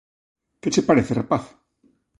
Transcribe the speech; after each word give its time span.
Que 0.61 0.69
che 0.73 0.81
parece, 0.87 1.13
rapaz? 1.19 1.43